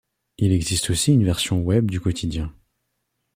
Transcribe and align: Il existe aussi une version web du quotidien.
Il 0.39 0.51
existe 0.51 0.89
aussi 0.89 1.11
une 1.13 1.23
version 1.25 1.59
web 1.61 1.91
du 1.91 1.99
quotidien. 2.01 2.51